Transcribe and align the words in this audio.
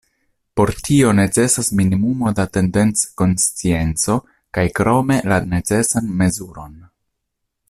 Por 0.59 0.71
tio 0.85 1.11
necesas 1.17 1.69
minimumo 1.81 2.31
da 2.39 2.47
tendenc-konscienco 2.57 4.19
kaj 4.59 4.67
krome 4.81 5.23
la 5.33 5.41
necesan 5.55 6.13
mezuron. 6.23 6.79